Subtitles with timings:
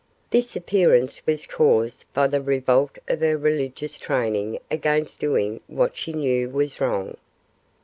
[0.31, 6.11] This appearance was caused by the revolt of her religious training against doing what she
[6.11, 7.17] knew was wrong.